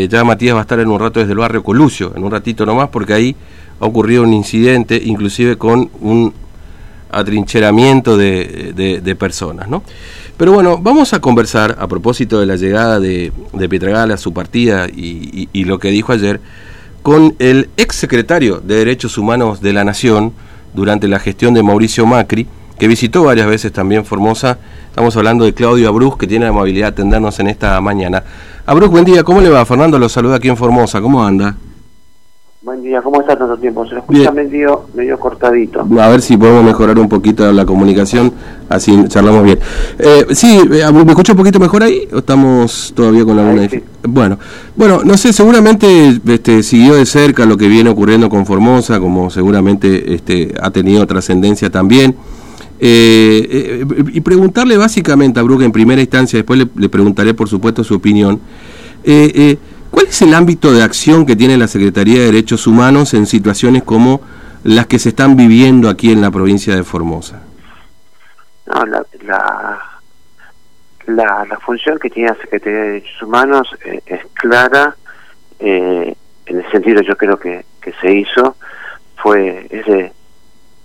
Ya 0.00 0.22
Matías 0.22 0.54
va 0.54 0.60
a 0.60 0.62
estar 0.62 0.78
en 0.78 0.86
un 0.86 1.00
rato 1.00 1.18
desde 1.18 1.32
el 1.32 1.40
barrio 1.40 1.64
Colucio, 1.64 2.12
en 2.14 2.22
un 2.22 2.30
ratito 2.30 2.64
nomás, 2.64 2.88
porque 2.88 3.14
ahí 3.14 3.34
ha 3.80 3.84
ocurrido 3.84 4.22
un 4.22 4.32
incidente, 4.32 5.02
inclusive 5.04 5.58
con 5.58 5.90
un 6.00 6.32
atrincheramiento 7.10 8.16
de, 8.16 9.16
personas, 9.18 9.68
¿no? 9.68 9.82
Pero 10.36 10.52
bueno, 10.52 10.78
vamos 10.78 11.14
a 11.14 11.20
conversar 11.20 11.74
a 11.80 11.88
propósito 11.88 12.38
de 12.38 12.46
la 12.46 12.54
llegada 12.54 13.00
de, 13.00 13.32
de 13.52 13.68
Pietragala, 13.68 14.16
su 14.18 14.32
partida 14.32 14.86
y, 14.86 15.48
y, 15.52 15.64
lo 15.64 15.80
que 15.80 15.90
dijo 15.90 16.12
ayer, 16.12 16.40
con 17.02 17.34
el 17.40 17.68
ex 17.76 17.96
secretario 17.96 18.60
de 18.60 18.76
Derechos 18.76 19.18
Humanos 19.18 19.60
de 19.60 19.72
la 19.72 19.82
Nación 19.82 20.32
durante 20.74 21.08
la 21.08 21.18
gestión 21.18 21.54
de 21.54 21.64
Mauricio 21.64 22.06
Macri, 22.06 22.46
que 22.78 22.86
visitó 22.86 23.24
varias 23.24 23.48
veces 23.48 23.72
también 23.72 24.04
Formosa. 24.04 24.58
Estamos 24.90 25.16
hablando 25.16 25.44
de 25.44 25.54
Claudio 25.54 25.88
Abruz, 25.88 26.16
que 26.16 26.28
tiene 26.28 26.44
la 26.44 26.50
amabilidad 26.50 26.86
de 26.86 26.92
atendernos 26.92 27.40
en 27.40 27.48
esta 27.48 27.80
mañana. 27.80 28.22
Abruz, 28.68 28.90
buen 28.90 29.06
día, 29.06 29.24
¿cómo 29.24 29.40
le 29.40 29.48
va? 29.48 29.64
Fernando 29.64 29.98
lo 29.98 30.10
saluda 30.10 30.36
aquí 30.36 30.50
en 30.50 30.56
Formosa, 30.58 31.00
¿cómo 31.00 31.24
anda? 31.24 31.56
Buen 32.60 32.82
día, 32.82 33.00
¿cómo 33.00 33.18
está 33.22 33.34
tanto 33.34 33.56
tiempo? 33.56 33.86
Se 33.86 33.94
lo 33.94 34.00
escucha 34.00 34.30
medio, 34.30 34.88
medio 34.92 35.18
cortadito. 35.18 35.80
A 35.98 36.08
ver 36.08 36.20
si 36.20 36.36
podemos 36.36 36.62
mejorar 36.62 36.98
un 36.98 37.08
poquito 37.08 37.50
la 37.50 37.64
comunicación, 37.64 38.30
así 38.68 39.08
charlamos 39.08 39.44
bien. 39.44 39.58
Eh, 39.98 40.26
sí, 40.32 40.60
eh, 40.70 40.92
¿me 40.92 41.12
escucha 41.12 41.32
un 41.32 41.38
poquito 41.38 41.58
mejor 41.58 41.82
ahí? 41.82 42.06
¿O 42.12 42.18
estamos 42.18 42.92
todavía 42.94 43.24
con 43.24 43.38
alguna 43.38 43.66
sí. 43.70 43.82
Bueno, 44.06 44.38
bueno, 44.76 45.00
no 45.02 45.16
sé, 45.16 45.32
seguramente 45.32 46.20
este, 46.26 46.62
siguió 46.62 46.96
de 46.96 47.06
cerca 47.06 47.46
lo 47.46 47.56
que 47.56 47.68
viene 47.68 47.88
ocurriendo 47.88 48.28
con 48.28 48.44
Formosa, 48.44 49.00
como 49.00 49.30
seguramente 49.30 50.12
este, 50.12 50.52
ha 50.60 50.70
tenido 50.70 51.06
trascendencia 51.06 51.70
también. 51.70 52.14
Eh, 52.80 53.48
eh, 53.50 53.84
y 54.12 54.20
preguntarle 54.20 54.76
básicamente 54.76 55.40
a 55.40 55.42
Brooke 55.42 55.64
en 55.64 55.72
primera 55.72 56.00
instancia, 56.00 56.38
después 56.38 56.60
le, 56.74 56.88
preguntaré 56.88 57.34
por 57.34 57.48
supuesto 57.48 57.82
su 57.82 57.94
opinión, 57.94 58.40
eh, 59.02 59.58
¿cuál 59.90 60.06
es 60.06 60.22
el 60.22 60.32
ámbito 60.32 60.72
de 60.72 60.82
acción 60.82 61.26
que 61.26 61.34
tiene 61.34 61.56
la 61.56 61.66
Secretaría 61.66 62.20
de 62.20 62.26
Derechos 62.26 62.66
Humanos 62.66 63.14
en 63.14 63.26
situaciones 63.26 63.82
como 63.82 64.20
las 64.62 64.86
que 64.86 64.98
se 64.98 65.08
están 65.08 65.36
viviendo 65.36 65.88
aquí 65.88 66.12
en 66.12 66.20
la 66.20 66.30
provincia 66.30 66.76
de 66.76 66.84
Formosa? 66.84 67.42
No, 68.66 68.86
la, 68.86 69.04
la, 71.06 71.46
la, 71.46 71.58
función 71.58 71.98
que 71.98 72.10
tiene 72.10 72.28
la 72.28 72.36
Secretaría 72.36 72.78
de 72.78 72.88
Derechos 72.90 73.22
Humanos 73.22 73.68
es 74.06 74.20
clara, 74.34 74.94
en 75.58 76.14
el 76.46 76.70
sentido 76.70 77.02
yo 77.02 77.16
creo 77.16 77.38
que, 77.38 77.64
que 77.80 77.92
se 78.00 78.12
hizo, 78.12 78.56
fue 79.16 79.66
es 79.70 79.84
de 79.86 80.12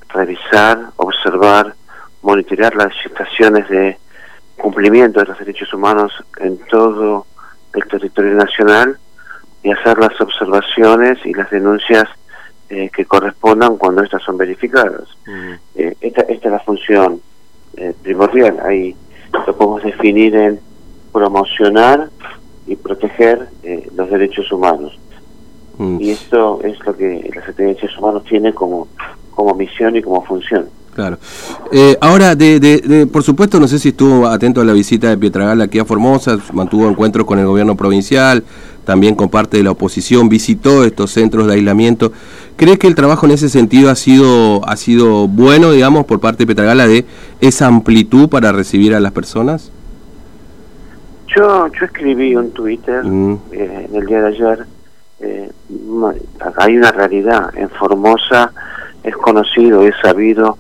revisar, 0.09 0.79
observar, 0.95 1.75
monitorear 2.23 2.75
las 2.75 2.93
situaciones 3.03 3.69
de 3.69 3.97
cumplimiento 4.57 5.19
de 5.19 5.27
los 5.27 5.37
derechos 5.37 5.73
humanos 5.73 6.11
en 6.37 6.57
todo 6.69 7.25
el 7.73 7.83
territorio 7.85 8.33
nacional 8.33 8.97
y 9.61 9.71
hacer 9.71 9.97
las 9.97 10.19
observaciones 10.19 11.19
y 11.25 11.33
las 11.33 11.49
denuncias 11.49 12.05
eh, 12.69 12.89
que 12.95 13.05
correspondan 13.05 13.77
cuando 13.77 14.03
estas 14.03 14.23
son 14.23 14.37
verificadas. 14.37 15.07
Eh, 15.75 15.95
esta, 16.01 16.21
esta, 16.21 16.47
es 16.47 16.51
la 16.51 16.59
función 16.59 17.21
eh, 17.77 17.93
primordial. 18.01 18.59
Ahí 18.65 18.95
lo 19.31 19.55
podemos 19.55 19.83
definir 19.83 20.35
en 20.35 20.59
promocionar 21.11 22.09
y 22.65 22.75
proteger 22.75 23.49
los 23.95 24.09
derechos 24.09 24.51
humanos. 24.51 24.97
Y 25.99 26.11
esto 26.11 26.61
es 26.63 26.79
lo 26.85 26.95
que 26.95 27.29
la 27.35 27.41
Secretaría 27.41 27.67
de 27.67 27.73
Derechos 27.73 27.97
Humanos 27.97 28.23
tiene 28.25 28.53
como, 28.53 28.87
como 29.31 29.53
misión 29.55 29.95
y 29.95 30.01
como 30.01 30.23
función. 30.23 30.69
Claro. 30.95 31.17
Eh, 31.71 31.97
ahora, 32.01 32.35
de, 32.35 32.59
de, 32.59 33.07
por 33.07 33.23
supuesto, 33.23 33.59
no 33.59 33.67
sé 33.67 33.79
si 33.79 33.89
estuvo 33.89 34.27
atento 34.27 34.61
a 34.61 34.65
la 34.65 34.73
visita 34.73 35.09
de 35.09 35.17
Pietragala 35.17 35.63
aquí 35.63 35.79
a 35.79 35.85
Formosa, 35.85 36.37
mantuvo 36.53 36.87
encuentros 36.87 37.25
con 37.25 37.39
el 37.39 37.47
gobierno 37.47 37.75
provincial, 37.75 38.43
también 38.85 39.15
con 39.15 39.29
parte 39.29 39.57
de 39.57 39.63
la 39.63 39.71
oposición, 39.71 40.29
visitó 40.29 40.83
estos 40.83 41.11
centros 41.11 41.47
de 41.47 41.53
aislamiento. 41.53 42.11
¿Cree 42.57 42.77
que 42.77 42.87
el 42.87 42.95
trabajo 42.95 43.25
en 43.25 43.31
ese 43.31 43.49
sentido 43.49 43.89
ha 43.89 43.95
sido, 43.95 44.67
ha 44.67 44.75
sido 44.75 45.27
bueno, 45.27 45.71
digamos, 45.71 46.05
por 46.05 46.19
parte 46.19 46.39
de 46.39 46.47
Pietragala, 46.47 46.85
de 46.85 47.05
esa 47.41 47.65
amplitud 47.65 48.29
para 48.29 48.51
recibir 48.51 48.93
a 48.93 48.99
las 48.99 49.11
personas? 49.11 49.71
Yo, 51.35 51.67
yo 51.67 51.85
escribí 51.85 52.35
un 52.35 52.51
Twitter 52.51 53.03
mm. 53.03 53.39
eh, 53.51 53.87
en 53.89 53.95
el 53.95 54.05
día 54.05 54.21
de 54.21 54.27
ayer. 54.27 54.65
Eh, 55.21 55.51
hay 56.57 56.77
una 56.77 56.91
realidad. 56.91 57.49
En 57.55 57.69
Formosa 57.69 58.51
es 59.03 59.15
conocido, 59.17 59.83
es 59.83 59.95
sabido 60.01 60.57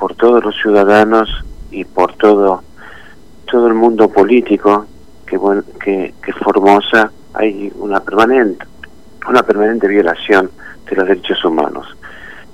por 0.00 0.14
todos 0.14 0.42
los 0.42 0.56
ciudadanos 0.56 1.28
y 1.70 1.84
por 1.84 2.14
todo 2.14 2.62
todo 3.48 3.66
el 3.66 3.74
mundo 3.74 4.08
político 4.08 4.86
que 5.26 5.38
que, 5.78 6.14
que 6.24 6.32
Formosa 6.32 7.12
hay 7.34 7.70
una 7.76 8.00
permanente 8.00 8.64
una 9.28 9.42
permanente 9.42 9.86
violación 9.86 10.50
de 10.88 10.96
los 10.96 11.06
derechos 11.06 11.44
humanos. 11.44 11.86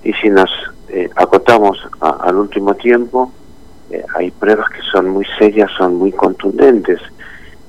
Y 0.02 0.12
si 0.14 0.28
nos 0.28 0.50
eh, 0.88 1.08
acotamos 1.14 1.78
al 2.00 2.36
último 2.36 2.74
tiempo 2.74 3.32
eh, 3.90 4.04
hay 4.16 4.32
pruebas 4.32 4.68
que 4.70 4.82
son 4.92 5.08
muy 5.08 5.24
serias 5.38 5.70
son 5.78 5.94
muy 5.94 6.10
contundentes. 6.12 7.00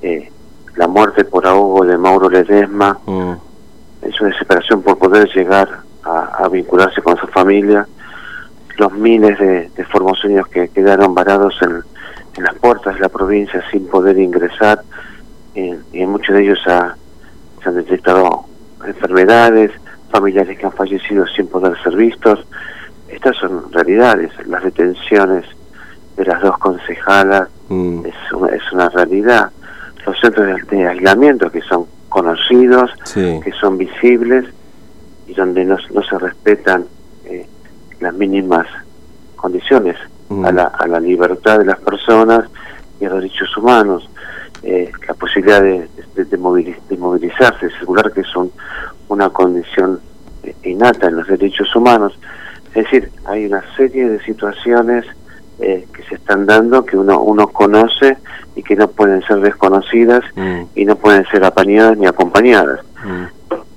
Eh, 0.02 0.32
la 0.76 0.88
muerte 0.88 1.24
por 1.24 1.46
ahogo 1.46 1.86
de 1.86 1.98
Mauro 1.98 2.30
Ledesma 2.30 2.98
mm. 3.06 3.32
es 4.02 4.16
su 4.16 4.26
desesperación 4.26 4.82
por 4.82 4.98
poder 4.98 5.30
llegar 5.36 5.70
a, 6.04 6.44
a 6.44 6.50
vincularse 6.50 7.02
con 7.02 7.16
su 7.18 7.28
familia 7.28 7.88
los 8.78 8.94
miles 8.94 9.38
de, 9.40 9.70
de 9.70 9.86
formoseños 9.86 10.48
que 10.48 10.70
quedaron 10.70 11.14
varados 11.14 11.56
en, 11.62 11.84
las 12.42 12.54
puertas 12.56 12.94
de 12.94 13.02
la 13.02 13.10
provincia 13.10 13.64
sin 13.72 13.88
poder 13.88 14.20
ingresar 14.20 14.84
eh, 15.56 15.76
y 15.92 16.02
en 16.02 16.10
muchos 16.12 16.36
de 16.36 16.44
ellos 16.44 16.60
se 16.64 16.72
han 16.72 17.76
detectado 17.76 18.46
enfermedades, 18.86 19.72
familiares 20.12 20.56
que 20.60 20.68
han 20.68 20.72
fallecido 20.72 21.26
sin 21.26 21.48
poder 21.48 21.76
ser 21.82 21.96
vistos. 21.96 22.46
Estas 23.10 23.36
son 23.38 23.72
realidades, 23.72 24.32
las 24.46 24.64
detenciones 24.64 25.46
de 26.16 26.26
las 26.26 26.40
dos 26.44 26.60
concejalas 26.60 27.50
mm. 27.70 28.06
es, 28.06 28.34
una, 28.34 28.50
es 28.50 28.72
una 28.72 28.90
realidad. 28.90 29.52
Los 30.06 30.20
centros 30.20 30.62
de, 30.70 30.88
aislamiento 30.88 31.50
que 31.52 31.62
son 31.62 31.88
conocidos, 32.10 32.92
que 33.16 33.52
son 33.60 33.80
visibles 33.80 34.46
y 35.26 35.34
donde 35.34 35.66
no, 35.66 35.78
no 35.92 36.04
se 36.04 36.20
respetan 36.20 36.86
las 38.00 38.14
mínimas 38.14 38.68
condiciones 39.36 39.96
mm. 40.30 40.46
a, 40.46 40.52
la, 40.52 40.64
a 40.66 40.88
la 40.88 41.00
libertad 41.00 41.60
de 41.60 41.66
las 41.66 41.80
personas 41.80 42.50
y 43.00 43.06
a 43.06 43.10
los 43.10 43.22
derechos 43.22 43.56
humanos, 43.58 44.10
eh, 44.64 44.92
la 45.08 45.14
posibilidad 45.14 45.62
de, 45.62 45.88
de, 46.16 46.38
movilizarse, 46.38 47.70
circular, 47.78 48.12
que 48.12 48.24
son 48.24 48.52
una 49.08 49.30
condición 49.30 50.00
eh, 50.44 50.56
innata 50.64 51.08
en 51.08 51.18
los 51.18 51.28
derechos 51.28 51.74
humanos. 51.76 52.18
Es 52.70 52.84
decir, 52.84 53.12
hay 53.26 53.46
una 53.46 53.64
serie 53.76 54.10
de 54.10 54.20
situaciones 54.24 55.06
eh, 55.60 55.88
que 55.94 56.04
se 56.04 56.16
están 56.16 56.46
dando 56.46 56.86
que 56.86 56.98
uno, 56.98 57.22
uno 57.22 57.48
conoce 57.48 58.18
y 58.56 58.64
que 58.64 58.76
no 58.76 58.88
pueden 58.88 59.22
ser 59.24 59.40
desconocidas 59.40 60.24
mm. 60.36 60.62
y 60.76 60.86
no 60.86 60.96
pueden 60.96 61.26
ser 61.28 61.44
apañadas 61.44 61.98
ni 61.98 62.08
acompañadas. 62.08 62.80
Mm. 63.06 63.24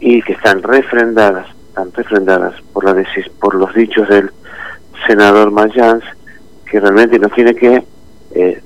Y 0.00 0.22
que 0.22 0.32
están 0.32 0.62
refrendadas 0.62 1.46
están 1.80 1.92
refrendadas 1.92 2.54
por, 2.72 2.84
la 2.84 3.04
por 3.40 3.54
los 3.54 3.74
dichos 3.74 4.08
del 4.08 4.30
senador 5.06 5.50
Mayans, 5.50 6.04
que 6.70 6.78
realmente 6.78 7.18
nos 7.18 7.32
tiene 7.32 7.54
que 7.54 7.82
eh, 8.32 8.62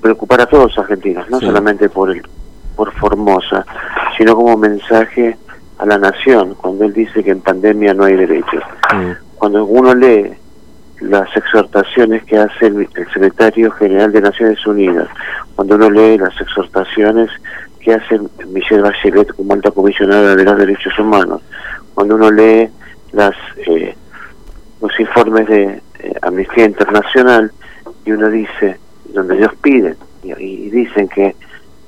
preocupar 0.00 0.40
a 0.40 0.46
todos 0.46 0.64
los 0.64 0.78
argentinos, 0.78 1.28
no 1.30 1.40
solamente 1.40 1.88
por 1.88 2.10
el, 2.10 2.22
por 2.74 2.92
Formosa, 2.92 3.64
sino 4.16 4.34
como 4.34 4.56
mensaje 4.56 5.36
a 5.78 5.86
la 5.86 5.98
nación, 5.98 6.54
cuando 6.54 6.84
él 6.84 6.92
dice 6.92 7.22
que 7.22 7.30
en 7.30 7.40
pandemia 7.40 7.94
no 7.94 8.04
hay 8.04 8.16
derechos. 8.16 8.62
Cuando 9.36 9.64
uno 9.64 9.94
lee 9.94 10.32
las 11.00 11.28
exhortaciones 11.36 12.24
que 12.24 12.38
hace 12.38 12.66
el, 12.66 12.88
secretario 13.12 13.70
general 13.72 14.10
de 14.10 14.20
Naciones 14.20 14.66
Unidas, 14.66 15.08
cuando 15.54 15.76
uno 15.76 15.90
lee 15.90 16.18
las 16.18 16.38
exhortaciones 16.40 17.30
que 17.80 17.94
hace 17.94 18.18
Michelle 18.48 18.82
Bachelet 18.82 19.32
como 19.34 19.52
alta 19.52 19.70
comisionada 19.70 20.34
de 20.34 20.44
los 20.44 20.58
derechos 20.58 20.98
humanos, 20.98 21.40
cuando 21.98 22.14
uno 22.14 22.30
lee 22.30 22.68
las 23.10 23.34
eh, 23.56 23.92
los 24.80 25.00
informes 25.00 25.48
de 25.48 25.82
Amnistía 26.22 26.66
Internacional 26.66 27.50
y 28.04 28.12
uno 28.12 28.30
dice, 28.30 28.78
donde 29.12 29.36
ellos 29.36 29.50
piden 29.60 29.96
y, 30.22 30.70
dicen 30.70 31.08
que 31.08 31.34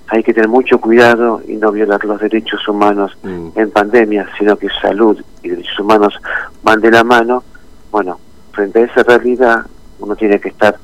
hay 0.09 0.25
que 0.25 0.35
tener 0.35 0.49
mucho 0.49 0.81
cuidado 0.81 1.41
y 1.47 1.55
no 1.55 1.71
violar 1.71 2.05
los 2.05 2.21
derechos 2.21 2.67
humanos 2.67 3.17
mm. 3.23 3.51
en 3.55 3.71
pandemia, 3.71 4.29
sino 4.37 4.57
que 4.57 4.67
salud 4.83 5.17
y 5.45 5.51
derechos 5.51 5.79
humanos 5.79 6.19
van 6.65 6.81
de 6.81 6.91
la 6.91 7.05
mano, 7.05 7.45
bueno, 7.93 8.19
frente 8.51 8.81
a 8.81 8.87
esa 8.87 9.05
realidad 9.05 9.65
uno 10.01 10.17
tiene 10.17 10.41
que 10.41 10.49
estar 10.49 10.77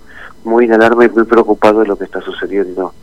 muy 0.45 0.67
en 0.67 0.75
alarma 0.75 1.05
y 1.05 1.09
muy 1.09 1.25
preocupado 1.25 1.81
de 1.81 1.89
lo 1.89 1.99
que 1.99 2.05
está 2.05 2.21
sucediendo 2.21 2.95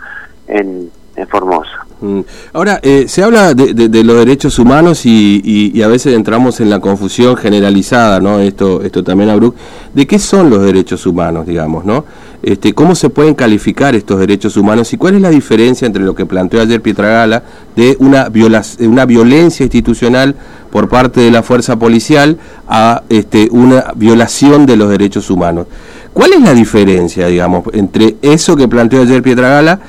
en, 0.47 0.89
en 1.15 1.27
Formosa. 1.27 1.85
Mm. 2.01 2.21
Ahora, 2.53 2.79
eh, 2.83 3.05
se 3.07 3.23
habla 3.23 3.53
de, 3.53 3.73
de, 3.73 4.03
los 4.03 4.17
derechos 4.17 4.59
humanos 4.59 5.05
y, 5.05 5.81
a 5.81 5.87
veces 5.87 6.15
entramos 6.15 6.59
en 6.59 6.69
la 6.69 6.79
confusión 6.79 7.37
generalizada, 7.37 8.19
¿no? 8.19 8.39
Esto, 8.39 8.81
esto 8.81 9.03
también, 9.03 9.29
Abruk, 9.29 9.55
de 9.93 10.05
qué 10.05 10.19
son 10.19 10.49
los 10.49 10.63
derechos 10.63 11.05
humanos, 11.05 11.45
digamos, 11.45 11.85
¿no? 11.85 12.03
este, 12.43 12.73
¿cómo 12.73 12.93
se 12.93 13.09
pueden 13.09 13.35
calificar 13.35 13.95
estos 13.95 14.19
derechos 14.19 14.57
humanos 14.57 14.91
y 14.91 14.97
cuál 14.97 15.15
es 15.15 15.21
la 15.21 15.29
diferencia 15.29 15.85
entre 15.85 16.03
lo 16.03 16.13
que 16.13 16.25
planteó 16.25 16.59
ayer 16.61 16.81
Pietragala 16.81 17.41
de 17.73 17.95
una, 17.99 18.29
una 18.79 19.05
violencia 19.05 19.63
institucional 19.63 20.35
por 20.69 20.89
parte 20.89 21.21
de 21.21 21.31
la 21.31 21.41
fuerza 21.41 21.79
policial 21.79 22.37
a 22.67 23.03
este, 23.07 23.47
una 23.49 23.93
violación 23.95 24.65
de 24.65 24.75
los 24.75 24.89
derechos 24.89 25.29
humanos? 25.29 25.67
¿Cuál 26.11 26.33
es 26.33 26.41
la 26.41 26.53
diferencia, 26.53 27.27
digamos, 27.27 27.63
entre 27.71 28.17
eso 28.21 28.57
que 28.57 28.67
planteó 28.67 29.01
ayer 29.01 29.23
Pietragala 29.23 29.79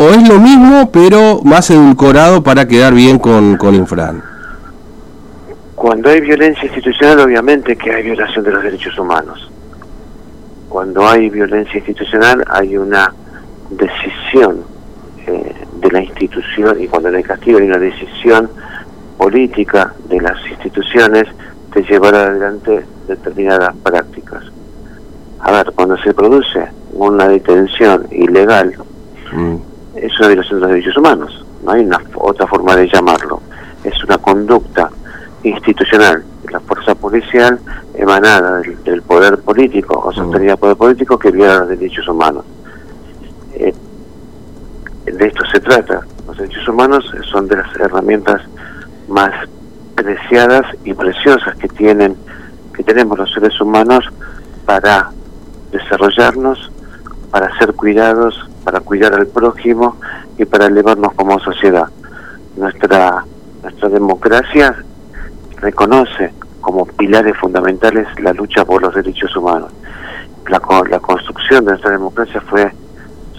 o 0.00 0.08
es 0.08 0.26
lo 0.26 0.40
mismo 0.40 0.90
pero 0.90 1.42
más 1.44 1.70
edulcorado 1.70 2.42
para 2.42 2.66
quedar 2.66 2.94
bien 2.94 3.18
con, 3.18 3.58
con 3.58 3.74
Infran? 3.74 4.22
Cuando 5.74 6.08
hay 6.08 6.22
violencia 6.22 6.64
institucional, 6.64 7.20
obviamente 7.20 7.76
que 7.76 7.92
hay 7.92 8.02
violación 8.04 8.44
de 8.44 8.50
los 8.50 8.62
derechos 8.62 8.98
humanos. 8.98 9.50
Cuando 10.70 11.06
hay 11.06 11.28
violencia 11.28 11.76
institucional, 11.76 12.42
hay 12.48 12.78
una 12.78 13.12
decisión 13.70 14.62
eh, 15.26 15.54
de 15.80 15.90
la 15.90 16.02
institución, 16.02 16.80
y 16.80 16.86
cuando 16.86 17.10
hay 17.10 17.22
castigo, 17.22 17.58
hay 17.58 17.66
una 17.66 17.78
decisión 17.78 18.50
política 19.18 19.92
de 20.08 20.20
las 20.20 20.36
instituciones 20.50 21.24
de 21.74 21.82
llevar 21.82 22.14
adelante 22.14 22.84
determinadas 23.06 23.74
prácticas. 23.82 24.44
A 25.40 25.52
ver, 25.52 25.72
cuando 25.74 25.98
se 25.98 26.14
produce 26.14 26.68
una 26.92 27.28
detención 27.28 28.06
ilegal, 28.10 28.74
mm. 29.32 29.69
Es 29.94 30.18
una 30.18 30.28
violación 30.28 30.60
de 30.60 30.60
los 30.60 30.70
derechos 30.70 30.96
humanos, 30.96 31.44
no 31.64 31.72
hay 31.72 31.84
una 31.84 32.00
otra 32.14 32.46
forma 32.46 32.76
de 32.76 32.88
llamarlo. 32.88 33.40
Es 33.84 34.02
una 34.04 34.18
conducta 34.18 34.90
institucional 35.42 36.24
la 36.50 36.60
fuerza 36.60 36.94
policial 36.94 37.58
emanada 37.94 38.60
del, 38.84 39.02
poder 39.02 39.38
político 39.38 39.98
o 39.98 40.12
sostenida 40.12 40.56
por 40.56 40.70
el 40.70 40.76
poder 40.76 40.94
político 40.94 41.18
que 41.18 41.30
viola 41.30 41.60
los 41.60 41.68
derechos 41.68 42.06
humanos. 42.08 42.44
Eh, 43.54 43.74
de 45.06 45.26
esto 45.26 45.44
se 45.52 45.60
trata. 45.60 46.00
Los 46.26 46.38
derechos 46.38 46.68
humanos 46.68 47.04
son 47.30 47.48
de 47.48 47.56
las 47.56 47.74
herramientas 47.76 48.42
más 49.08 49.32
preciadas 49.94 50.66
y 50.84 50.94
preciosas 50.94 51.56
que 51.56 51.68
tienen 51.68 52.16
que 52.74 52.82
tenemos 52.84 53.18
los 53.18 53.32
seres 53.32 53.60
humanos 53.60 54.04
para 54.64 55.10
desarrollarnos, 55.72 56.70
para 57.30 57.56
ser 57.58 57.74
cuidados, 57.74 58.48
para 58.64 58.80
cuidar 58.80 59.14
al 59.14 59.26
prójimo 59.26 59.96
y 60.38 60.44
para 60.44 60.66
elevarnos 60.66 61.12
como 61.14 61.38
sociedad. 61.40 61.88
Nuestra 62.56 63.24
nuestra 63.62 63.88
democracia 63.88 64.84
reconoce 65.56 66.32
como 66.60 66.86
pilares 66.86 67.36
fundamentales 67.36 68.06
la 68.20 68.32
lucha 68.32 68.64
por 68.64 68.82
los 68.82 68.94
derechos 68.94 69.34
humanos. 69.36 69.72
La, 70.48 70.60
la 70.88 71.00
construcción 71.00 71.64
de 71.64 71.72
nuestra 71.72 71.90
democracia 71.90 72.40
fue 72.40 72.72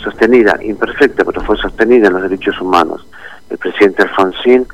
sostenida, 0.04 0.58
imperfecta, 0.64 1.24
pero 1.24 1.42
fue 1.42 1.58
sostenida 1.58 2.08
en 2.08 2.14
los 2.14 2.24
derechos 2.24 2.60
humanos. 2.62 3.06
El 3.50 3.58
presidente 3.58 4.04
Alfonsín, 4.04 4.66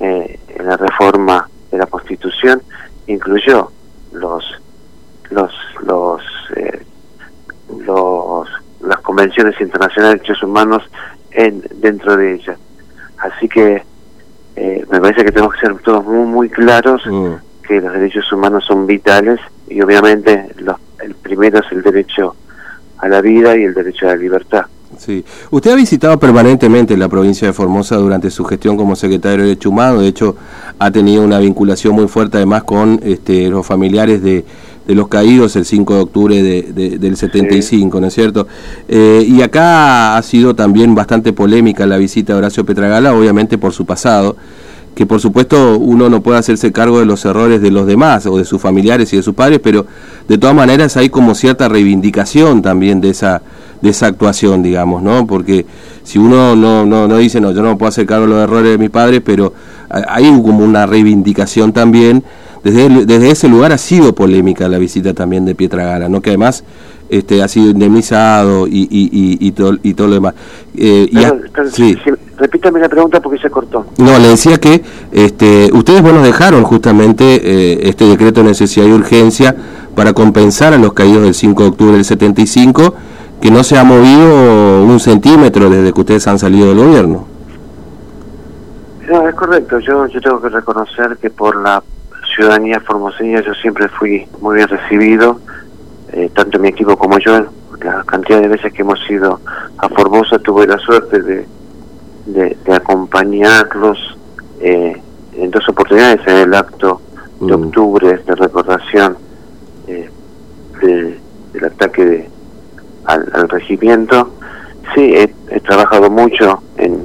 eh, 0.00 0.38
en 0.48 0.66
la 0.66 0.76
reforma 0.76 1.48
de 1.70 1.78
la 1.78 1.86
Constitución, 1.86 2.62
incluyó 3.06 3.70
los 4.12 4.44
los 5.30 5.52
los, 5.82 6.22
las 8.86 9.00
convenciones 9.00 9.60
internacionales 9.60 10.14
de 10.14 10.18
derechos 10.18 10.42
humanos 10.42 10.82
en 11.30 11.62
dentro 11.76 12.16
de 12.16 12.34
ella. 12.34 12.56
Así 13.18 13.48
que 13.48 13.82
eh, 14.56 14.84
me 14.90 15.00
parece 15.00 15.24
que 15.24 15.32
tenemos 15.32 15.54
que 15.54 15.60
ser 15.60 15.76
todos 15.78 16.04
muy, 16.04 16.26
muy 16.26 16.48
claros 16.48 17.02
mm. 17.06 17.32
que 17.66 17.80
los 17.80 17.92
derechos 17.92 18.30
humanos 18.32 18.64
son 18.66 18.86
vitales 18.86 19.40
y 19.68 19.80
obviamente 19.82 20.48
los, 20.58 20.76
el 21.00 21.14
primero 21.14 21.58
es 21.58 21.72
el 21.72 21.82
derecho 21.82 22.34
a 22.98 23.08
la 23.08 23.20
vida 23.20 23.56
y 23.56 23.64
el 23.64 23.74
derecho 23.74 24.06
a 24.06 24.10
la 24.10 24.16
libertad. 24.16 24.66
Sí. 24.96 25.24
Usted 25.50 25.72
ha 25.72 25.74
visitado 25.74 26.18
permanentemente 26.18 26.96
la 26.96 27.08
provincia 27.08 27.46
de 27.46 27.52
Formosa 27.52 27.96
durante 27.96 28.30
su 28.30 28.44
gestión 28.44 28.76
como 28.76 28.96
secretario 28.96 29.38
de 29.38 29.48
Derecho 29.48 29.68
Humano, 29.68 30.00
de 30.00 30.08
hecho 30.08 30.36
ha 30.78 30.90
tenido 30.90 31.22
una 31.22 31.38
vinculación 31.38 31.94
muy 31.94 32.08
fuerte 32.08 32.38
además 32.38 32.64
con 32.64 33.00
este, 33.02 33.48
los 33.48 33.66
familiares 33.66 34.22
de, 34.22 34.44
de 34.86 34.94
los 34.94 35.08
caídos 35.08 35.56
el 35.56 35.64
5 35.64 35.94
de 35.94 36.00
octubre 36.00 36.42
de, 36.42 36.98
del 36.98 37.16
75, 37.16 38.00
¿no 38.00 38.06
es 38.06 38.14
cierto? 38.14 38.46
Eh, 38.88 39.24
y 39.26 39.42
acá 39.42 40.16
ha 40.16 40.22
sido 40.22 40.54
también 40.54 40.94
bastante 40.94 41.32
polémica 41.32 41.86
la 41.86 41.96
visita 41.96 42.32
de 42.32 42.38
Horacio 42.38 42.64
Petragala, 42.64 43.14
obviamente 43.14 43.58
por 43.58 43.72
su 43.72 43.84
pasado, 43.84 44.36
que 44.94 45.04
por 45.04 45.20
supuesto 45.20 45.76
uno 45.76 46.08
no 46.08 46.22
puede 46.22 46.38
hacerse 46.38 46.72
cargo 46.72 47.00
de 47.00 47.06
los 47.06 47.24
errores 47.24 47.60
de 47.60 47.70
los 47.70 47.86
demás 47.86 48.26
o 48.26 48.38
de 48.38 48.44
sus 48.44 48.62
familiares 48.62 49.12
y 49.12 49.16
de 49.16 49.22
sus 49.22 49.34
padres, 49.34 49.60
pero 49.62 49.86
de 50.28 50.38
todas 50.38 50.54
maneras 50.54 50.96
hay 50.96 51.10
como 51.10 51.34
cierta 51.34 51.68
reivindicación 51.68 52.62
también 52.62 53.00
de 53.00 53.10
esa 53.10 53.42
de 53.82 53.90
esa 53.90 54.06
actuación, 54.06 54.62
digamos, 54.62 55.02
¿no? 55.02 55.26
Porque 55.26 55.66
si 56.02 56.18
uno 56.18 56.56
no, 56.56 56.86
no, 56.86 57.06
no 57.06 57.18
dice, 57.18 57.42
no, 57.42 57.52
yo 57.52 57.60
no 57.60 57.76
puedo 57.76 57.88
hacer 57.88 58.06
cargo 58.06 58.26
de 58.26 58.32
los 58.32 58.42
errores 58.42 58.70
de 58.70 58.78
mis 58.78 58.88
padres, 58.88 59.20
pero 59.22 59.52
hay 59.90 60.24
como 60.42 60.64
una 60.64 60.86
reivindicación 60.86 61.74
también 61.74 62.24
desde, 62.72 63.30
ese 63.30 63.48
lugar 63.48 63.72
ha 63.72 63.78
sido 63.78 64.14
polémica 64.14 64.68
la 64.68 64.78
visita 64.78 65.14
también 65.14 65.44
de 65.44 65.54
Pietragala, 65.54 66.08
¿no? 66.08 66.20
que 66.20 66.30
además 66.30 66.64
este, 67.08 67.42
ha 67.42 67.48
sido 67.48 67.70
indemnizado 67.70 68.66
y, 68.66 68.88
y, 68.90 69.38
y, 69.40 69.52
todo, 69.52 69.76
y 69.82 69.94
todo 69.94 70.08
lo 70.08 70.14
demás. 70.14 70.34
Eh, 70.76 71.08
repítame 72.36 72.80
la 72.80 72.88
pregunta 72.88 73.20
porque 73.20 73.38
se 73.38 73.50
cortó. 73.50 73.86
No, 73.98 74.18
le 74.18 74.28
decía 74.28 74.58
que 74.58 74.82
este, 75.12 75.70
ustedes 75.72 76.02
bueno 76.02 76.22
dejaron 76.22 76.64
justamente 76.64 77.24
eh, 77.24 77.88
este 77.88 78.06
decreto 78.06 78.42
de 78.42 78.48
necesidad 78.48 78.86
y 78.86 78.92
urgencia 78.92 79.54
para 79.94 80.12
compensar 80.12 80.72
a 80.72 80.78
los 80.78 80.92
caídos 80.92 81.22
del 81.22 81.34
5 81.34 81.62
de 81.62 81.68
octubre 81.68 81.92
del 81.94 82.04
75, 82.04 82.94
que 83.40 83.50
no 83.50 83.62
se 83.62 83.78
ha 83.78 83.84
movido 83.84 84.84
un 84.84 84.98
centímetro 85.00 85.70
desde 85.70 85.92
que 85.92 86.00
ustedes 86.00 86.26
han 86.26 86.38
salido 86.38 86.68
del 86.68 86.78
gobierno. 86.78 87.26
No, 89.08 89.28
es 89.28 89.34
correcto. 89.34 89.78
Yo, 89.78 90.06
yo 90.06 90.20
tengo 90.20 90.40
que 90.40 90.48
reconocer 90.48 91.16
que 91.18 91.30
por 91.30 91.56
la 91.62 91.82
ciudadanía 92.34 92.80
formoseña 92.80 93.40
yo 93.42 93.54
siempre 93.54 93.88
fui 93.88 94.26
muy 94.40 94.56
bien 94.56 94.68
recibido, 94.68 95.40
eh, 96.12 96.30
tanto 96.34 96.58
mi 96.58 96.68
equipo 96.68 96.96
como 96.96 97.18
yo, 97.18 97.46
la 97.82 98.04
cantidad 98.04 98.40
de 98.40 98.48
veces 98.48 98.72
que 98.72 98.82
hemos 98.82 98.98
ido 99.10 99.40
a 99.78 99.88
Formosa 99.88 100.38
tuve 100.38 100.66
la 100.66 100.78
suerte 100.78 101.20
de, 101.20 101.46
de, 102.26 102.74
acompañarlos 102.74 103.98
eh, 104.60 105.00
en 105.34 105.50
dos 105.50 105.68
oportunidades 105.68 106.20
en 106.26 106.36
el 106.36 106.54
acto 106.54 107.00
de 107.40 107.56
mm. 107.56 107.64
octubre 107.64 108.18
de 108.18 108.34
recordación 108.34 109.18
eh, 109.86 110.10
del 110.82 111.64
ataque 111.64 112.04
de, 112.04 112.30
al, 113.04 113.48
regimiento. 113.48 114.30
Sí, 114.94 115.14
he, 115.14 115.60
trabajado 115.60 116.10
mucho 116.10 116.62
en, 116.76 117.02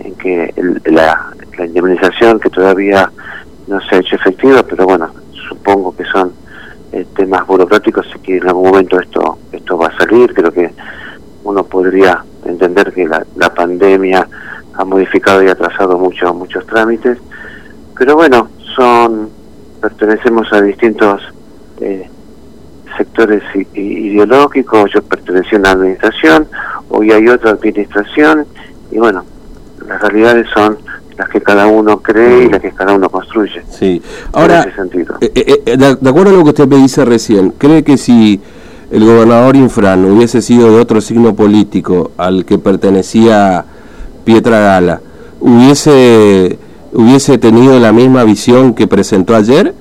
en 0.00 0.14
que 0.16 0.52
la, 0.86 1.32
la 1.56 1.66
indemnización 1.66 2.40
que 2.40 2.50
todavía 2.50 3.10
no 3.66 3.80
se 3.82 3.96
ha 3.96 3.98
hecho 3.98 4.16
efectiva, 4.16 4.62
pero 4.62 4.84
bueno, 4.84 5.10
supongo 5.48 5.94
que 5.96 6.04
son 6.04 6.32
eh, 6.92 7.06
temas 7.16 7.46
burocráticos 7.46 8.06
y 8.14 8.18
que 8.20 8.36
en 8.38 8.48
algún 8.48 8.70
momento 8.70 9.00
esto 9.00 9.38
esto 9.52 9.78
va 9.78 9.88
a 9.88 9.96
salir. 9.96 10.32
Creo 10.34 10.52
que 10.52 10.70
uno 11.44 11.64
podría 11.64 12.24
entender 12.44 12.92
que 12.92 13.06
la, 13.06 13.24
la 13.36 13.52
pandemia 13.52 14.28
ha 14.74 14.84
modificado 14.84 15.42
y 15.42 15.48
atrasado 15.48 15.98
mucho, 15.98 16.34
muchos 16.34 16.66
trámites, 16.66 17.18
pero 17.96 18.16
bueno, 18.16 18.48
son 18.74 19.30
pertenecemos 19.80 20.50
a 20.52 20.62
distintos 20.62 21.22
eh, 21.80 22.08
sectores 22.96 23.42
ideológicos, 23.74 24.90
yo 24.92 25.02
pertenecí 25.02 25.56
a 25.56 25.58
una 25.58 25.72
administración, 25.72 26.48
hoy 26.88 27.12
hay 27.12 27.28
otra 27.28 27.50
administración, 27.50 28.46
y 28.90 28.98
bueno, 28.98 29.24
las 29.86 30.00
realidades 30.00 30.48
son 30.54 30.78
las 31.16 31.28
que 31.28 31.40
cada 31.40 31.66
uno 31.66 31.98
cree 31.98 32.44
y 32.44 32.48
las 32.48 32.60
que 32.60 32.72
cada 32.72 32.92
uno 32.94 33.08
construye. 33.08 33.62
Sí, 33.70 34.02
ahora, 34.32 34.66
eh, 35.20 35.32
eh, 35.34 35.62
eh, 35.66 35.76
de, 35.76 36.08
acuerdo 36.08 36.30
a 36.30 36.32
lo 36.32 36.42
que 36.44 36.50
usted 36.50 36.66
me 36.66 36.76
dice 36.76 37.04
recién, 37.04 37.50
¿cree 37.50 37.82
que 37.82 37.96
si 37.96 38.40
el 38.90 39.04
gobernador 39.04 39.56
Infran 39.56 40.04
hubiese 40.04 40.42
sido 40.42 40.72
de 40.72 40.80
otro 40.80 41.00
signo 41.00 41.34
político 41.34 42.12
al 42.16 42.44
que 42.44 42.58
pertenecía 42.58 43.64
Pietra 44.24 44.58
Gala, 44.60 45.00
hubiese, 45.40 46.58
hubiese 46.92 47.38
tenido 47.38 47.78
la 47.78 47.92
misma 47.92 48.24
visión 48.24 48.74
que 48.74 48.86
presentó 48.86 49.36
ayer? 49.36 49.74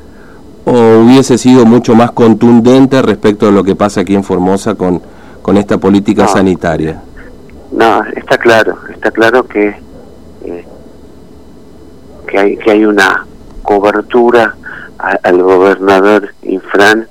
¿O 0.65 0.71
hubiese 1.03 1.37
sido 1.37 1.65
mucho 1.65 1.93
más 1.93 2.11
contundente 2.11 3.01
respecto 3.01 3.49
a 3.49 3.51
lo 3.51 3.65
que 3.65 3.75
pasa 3.75 4.01
aquí 4.01 4.15
en 4.15 4.23
Formosa 4.23 4.75
con, 4.75 5.01
con 5.41 5.57
esta 5.57 5.77
política 5.77 6.25
sanitaria? 6.25 7.01
No, 7.73 8.01
está 8.15 8.37
claro, 8.37 8.77
está 8.89 9.11
claro 9.11 9.45
que 9.45 9.75
que 12.33 12.39
hay, 12.39 12.57
que 12.57 12.71
hay 12.71 12.83
una 12.83 13.27
cobertura 13.61 14.55
al 14.97 15.43
gobernador 15.43 16.33
Infran 16.41 17.07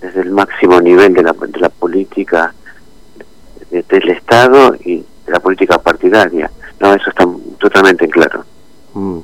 desde 0.00 0.20
el 0.20 0.30
máximo 0.30 0.80
nivel 0.80 1.12
de 1.12 1.24
la, 1.24 1.32
de 1.32 1.58
la 1.58 1.68
política 1.70 2.54
del 3.70 4.10
Estado 4.10 4.76
y 4.84 4.98
de 5.26 5.32
la 5.32 5.40
política 5.40 5.78
partidaria. 5.78 6.48
No, 6.78 6.94
eso 6.94 7.10
está 7.10 7.26
totalmente 7.58 8.04
en 8.04 8.10
claro. 8.12 8.44
Mm. 8.94 9.18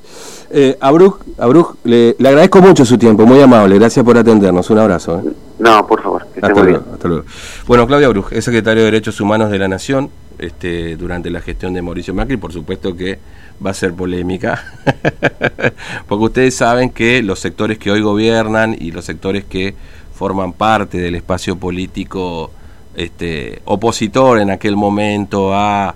Eh, 0.50 0.76
Abruj, 0.80 1.76
le, 1.84 2.16
le, 2.18 2.28
agradezco 2.28 2.60
mucho 2.60 2.84
su 2.84 2.98
tiempo, 2.98 3.24
muy 3.24 3.40
amable, 3.40 3.78
gracias 3.78 4.04
por 4.04 4.18
atendernos, 4.18 4.68
un 4.70 4.78
abrazo. 4.78 5.20
¿eh? 5.20 5.32
No, 5.60 5.86
por 5.86 6.02
favor. 6.02 6.26
Hasta 6.42 6.62
luego, 6.62 6.84
hasta 6.92 7.08
luego. 7.08 7.24
Bueno, 7.66 7.86
Claudia 7.86 8.08
Bruj, 8.08 8.32
es 8.32 8.44
secretario 8.44 8.82
de 8.82 8.90
Derechos 8.90 9.20
Humanos 9.20 9.50
de 9.50 9.58
la 9.58 9.68
Nación 9.68 10.10
este, 10.38 10.96
durante 10.96 11.30
la 11.30 11.40
gestión 11.40 11.74
de 11.74 11.82
Mauricio 11.82 12.14
Macri, 12.14 12.36
por 12.36 12.52
supuesto 12.52 12.96
que 12.96 13.18
va 13.64 13.70
a 13.70 13.74
ser 13.74 13.94
polémica, 13.94 14.64
porque 16.08 16.24
ustedes 16.24 16.56
saben 16.56 16.90
que 16.90 17.22
los 17.22 17.38
sectores 17.38 17.78
que 17.78 17.90
hoy 17.90 18.00
gobiernan 18.00 18.76
y 18.78 18.90
los 18.90 19.04
sectores 19.04 19.44
que 19.44 19.74
forman 20.14 20.52
parte 20.52 20.98
del 20.98 21.14
espacio 21.14 21.56
político 21.56 22.50
este, 22.96 23.60
opositor 23.66 24.40
en 24.40 24.50
aquel 24.50 24.76
momento 24.76 25.54
a 25.54 25.94